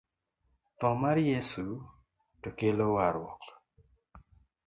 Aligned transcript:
Tho 0.83 0.89
mar 1.01 1.17
Yeso 1.27 1.67
no 2.41 2.49
kelo 2.59 2.85
warruok 2.95 3.43